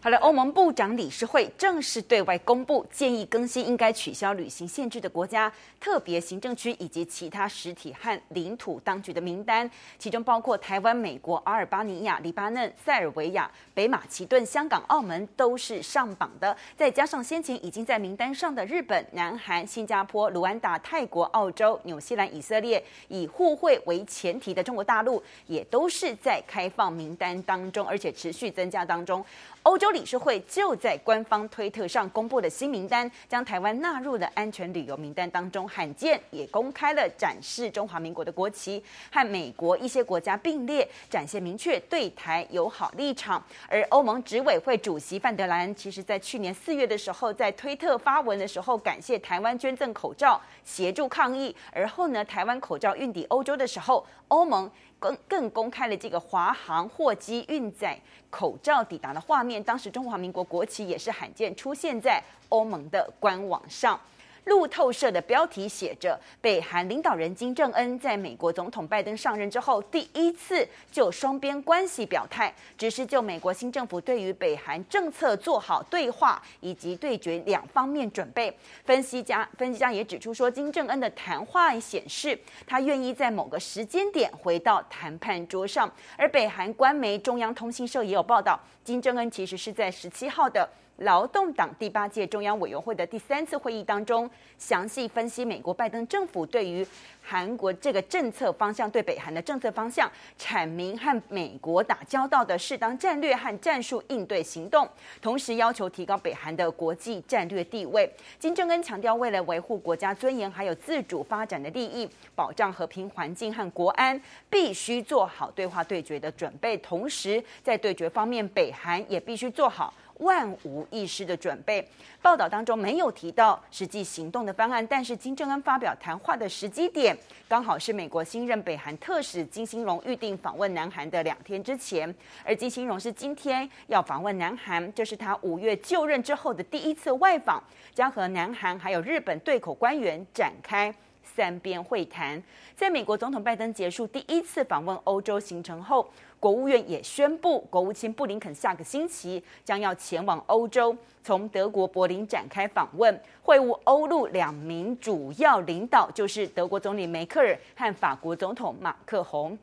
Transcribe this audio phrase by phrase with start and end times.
[0.00, 9.68] 好了，欧盟部长理事会正式对外公布建议更新应该取消旅行限制的国家、特别行政区以及其他实体和领土当局的名单，
[9.98, 16.56] 其中包括台湾、美国、阿尔巴尼亚、黎巴嫩、塞尔维亚、北马其顿、香港、澳门都是上榜的。
[16.76, 29.24] 再加上先前已经在名单上的日本、南韩、新加坡、卢安达、泰国、澳洲、纽西兰、以色列，以互惠为前提的中国大陆，也都是在开放名单当中，而且持续增加当中。
[29.64, 43.42] 欧洲理事会就在官方推特上公布的新名单，将台湾纳入了安全旅游名单当中，罕见也公开了展示中华民国的国旗，和美国一些国家并列，展现明确对台友好立场。
[43.68, 51.54] 而欧盟执委会主席范德兰，其实在去年四月的时候，在推特发文的时候，感谢台湾捐赠口罩协助抗疫。
[51.72, 54.70] 而后呢，台湾口罩运抵欧洲的时候，欧盟。
[54.98, 57.98] 更更公开了这个华航货机运载
[58.30, 63.98] 口罩抵达的画面，当时中华民国国旗也是罕见出现在欧盟的官网上。
[64.44, 85.92] 路透社的标题写着：“北韩领导人金正恩在美国总统拜登上任之后，第一次就双边关系表态，只是就美国新政府对于北韩政策做好对话以及对决两方面准备。”分析家分析家也指出说，金正恩的谈话显示他愿意在某个时间点回到谈判桌上。
[86.16, 90.68] 而北韩官媒中央通讯社也有报道，金正恩其实是在十七号的。
[90.98, 96.84] 劳动党第八届中央委员会的第三次会议当中，详细分析美国拜登政府对于
[97.22, 104.88] 韩国这个政策方向，对北韩的政策方向，阐明和美国打交道的适当战略和战术应对行动，
[105.22, 108.10] 同时要求提高北韩的国际战略地位。
[108.40, 116.76] 金正恩强调，为了维护国家尊严还有自主发展的利益，保障和平环境和国安，必须做好对话对决的准备。
[116.78, 119.94] 同时，在对决方面，北韩也必须做好。
[120.18, 121.86] 万无一失的准备。
[122.20, 127.16] 报道当中没有提到实际行动的方案，但是金正恩发表谈话的时机点，
[127.48, 132.12] 刚好是美国新任北韩特使金星荣预定访问南韩的两天之前。
[132.44, 137.62] 而金星荣是今天要访问南韩，这是他五月就任之后的第一次外访，
[137.94, 140.92] 将和南韩还有日本对口官员展开
[141.22, 142.42] 三边会谈。
[142.74, 146.08] 在美国总统拜登结束第一次访问欧洲行程后，
[146.40, 159.58] 国务院也宣布，国务卿布林肯下个星期将要前往欧洲，从德国柏林展开访问，会晤欧陆两名主要领导，就是德国总理梅克尔和法国总统马克宏。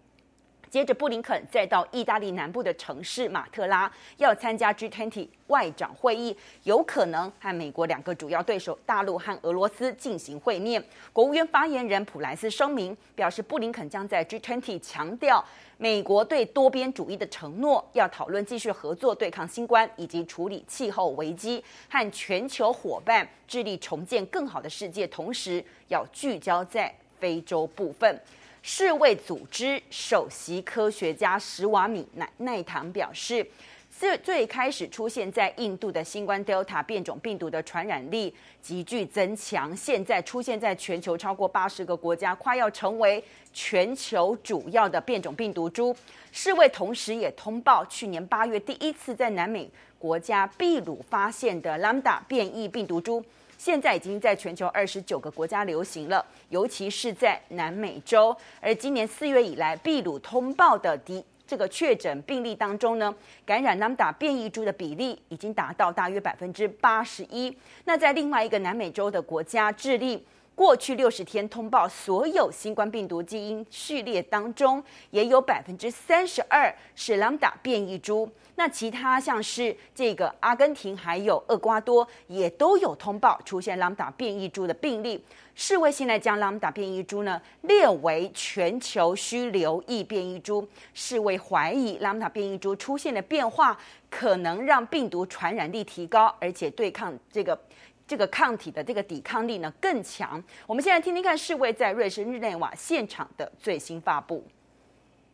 [0.70, 10.84] 接着，布林肯再到意大利南部的城市马特拉，要参加 G20 外长会议，有可能和美国两个主要对手大陆和俄罗斯进行会面。
[11.14, 15.44] 国务院发言人普莱斯声明表示，布林肯将在 G20 强调
[15.78, 28.20] 美国对多边主义的承诺，要讨论继续合作对抗新冠以及处理气候危机，和全球伙伴致力重建更好的世界，同时要聚焦在非洲部分。
[28.68, 33.46] 世卫组织首席科学家史瓦米奈奈唐表示，
[33.92, 38.34] 最最开始出现在印度的新冠 Delta 变种病毒的传染力
[38.64, 45.96] 急剧增强，现在出现在全球超过八十个国家，快要成为全球主要的变种病毒株。
[46.32, 53.24] 世卫同时也通报，去年八月第一次在南美国家秘鲁发现的 Lambda 变异病毒株。
[53.58, 58.36] 现在已经在全球二十九个国家流行了，尤其是在南美洲。
[58.62, 63.14] 而今年四月以来，秘鲁通报的第这个确诊病例当中呢，
[63.46, 67.56] 感染 Lambda 变异株的比例已经达到大约百分之八十一。
[67.86, 78.30] 那在另外一个南美洲的国家智利，过去六十天通报所有新冠病毒基因序列当中，也有百分之三十二是 Lambda 变异株。
[78.56, 85.22] 那其他像是这个阿根廷还有厄瓜多也都有通报出现 Lambda 变异株的病例。
[85.56, 90.66] 世卫现在将 Lambda 变异株呢列为全球需留意变异株。
[90.94, 93.78] 世卫怀疑 Lambda 变异株出现的变化
[94.10, 97.60] 可能让病毒传染力提高，而且对抗这个。
[98.07, 100.43] 这个抗体的这个抵抗力呢更强。
[100.67, 104.43] 我们现在听听看世卫在瑞士日内瓦现场的最新发布。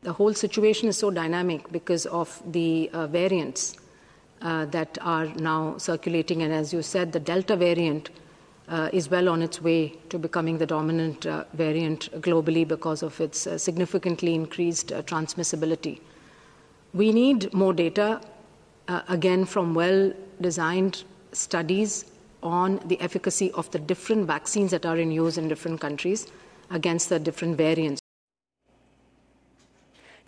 [0.02, 3.74] The whole situation is so dynamic because of the uh, variants
[4.40, 8.10] uh, that are now circulating, and as you said, the Delta variant
[8.68, 13.20] uh, is well on its way to becoming the dominant uh, variant globally because of
[13.20, 16.00] its uh, significantly increased uh, transmissibility.
[16.92, 18.20] We need more data,
[19.08, 22.04] again, from well designed studies
[22.43, 26.27] on the efficacy of the different vaccines that are in use in different countries
[26.69, 28.00] against the different variants.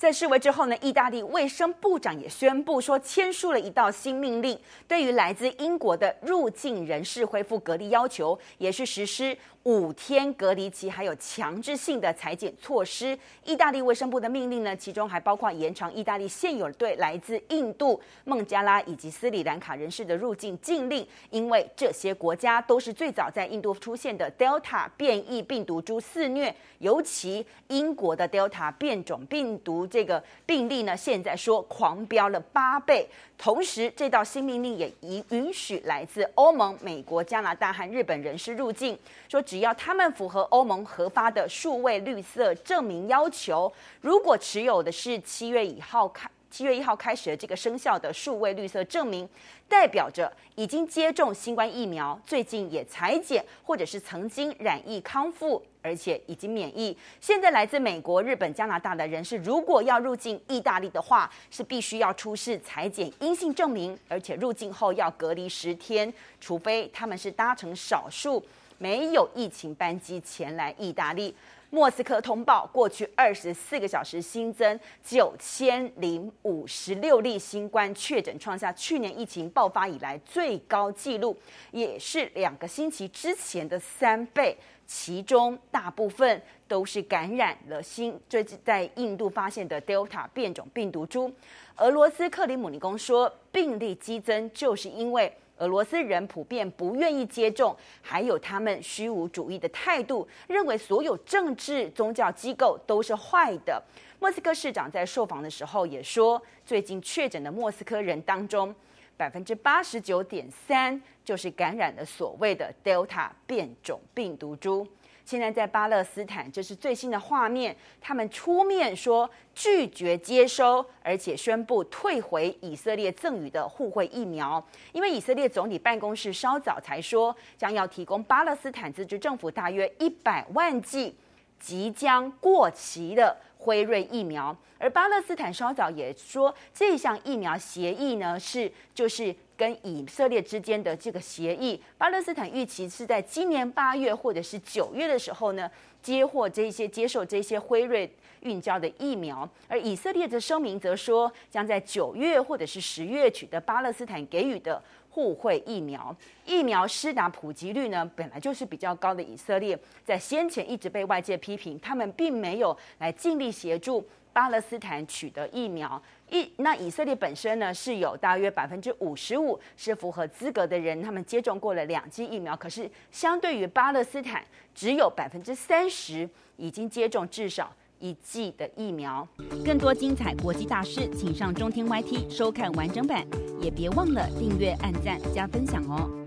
[0.03, 13.17] 在示威之后呢，意大利卫生部长也宣布说，签署了一道新命令，对于来自英国的入境人士恢复隔离要求，也是实施五天隔离期，还有强制性的裁剪措施。
[13.45, 29.87] 意大利卫生部的命令呢，其中还包括延长意大利现有对来自印度、孟加拉以及斯里兰卡人士的入境禁令，因为这些国家都是最早在印度出现的 Delta 变异病毒株肆虐，尤其英国的 Delta 变种病毒。
[29.93, 33.07] 这个病例呢，现在说狂飙了八倍。
[33.37, 38.97] 同时，这道新命令也允允许来自欧盟、美国、加拿大和日本人士入境，
[39.29, 49.29] 说只要他们符合欧盟核发的数位绿色证明要求，如果持有的是七月一号开七月一号开始的这个生效的数位绿色证明，
[49.69, 55.63] 代表着已经接种新冠疫苗，最近也采检，或者是曾经染疫康复。
[55.83, 56.97] 而且已经免疫。
[57.21, 68.43] 现在来自美国、日本、加拿大的人士，如果要入境意大利的话，是必须要出示采检阴性证明，而且入境后要隔离十天，除非他们是搭乘少数
[68.79, 71.35] 没有疫情班机前来意大利。
[71.73, 81.35] 莫斯科通报，过去二十四个小时新增九千零五十六例新冠确诊，创下去年疫情爆发以来最高纪录，
[81.71, 84.55] 也是两个星期之前的三倍。
[84.85, 91.33] 其中大部分都是感染了新，最近在印度发现的 Delta 变种病毒株。
[91.77, 103.81] 俄罗斯克里姆林宫说，病例激增就是因为俄罗斯人普遍不愿意接种，还有他们虚无主义的态度，认为所有政治宗教机构都是坏的。
[104.19, 108.73] 莫斯科市长在受访的时候也说，最近确诊的莫斯科人当中，
[109.15, 114.87] 百分之八十九点三就是感染了所谓的 Delta 变种病毒株。
[115.25, 131.15] 现在在巴勒斯坦，这是最新的画面，他们出面说拒绝接收，而且宣布退回以色列赠予的互惠疫苗，因为以色列总理办公室稍早才说将要提供巴勒斯坦自治政府大约一百万剂
[131.59, 133.37] 即将过期的。
[133.63, 141.81] 辉瑞疫苗，而巴勒斯坦稍早也说，这项疫苗协议呢是就是跟以色列之间的这个协议。
[141.97, 145.69] 巴勒斯坦预期是在今年八月或者是九月的时候呢，
[146.01, 148.11] 接获这些接受这些辉瑞
[148.41, 154.81] 运交的疫苗，而以色列的声明则说，将在九月或者是十月取得巴勒斯坦给予的。
[155.15, 159.21] 互惠疫苗，疫苗施打普及率呢，本来就是比较高的。
[159.21, 164.03] 以色列在先前一直被外界批评，他们并没有来尽力协助
[164.33, 166.01] 巴勒斯坦取得疫苗。
[166.33, 172.57] 一那以色列本身呢，是有大约百分之五十五是符合资格的人，他们接种过了两剂疫苗。
[172.57, 174.43] 可是相对于巴勒斯坦，
[174.73, 176.27] 只有百分之三十
[176.57, 179.27] 已经接种至少一剂的疫苗。
[179.63, 183.23] 更多精彩国际大事，请上中天 YT 收看完整版。
[183.61, 186.22] 也别忘了订阅、按赞、加分享哦！